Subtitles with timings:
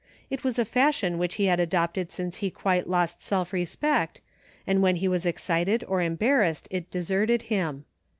[0.31, 4.19] It was a fashion which he had adopted since he quite lost self respect,
[4.65, 7.85] and when he was excited or embar rassed it deserted him.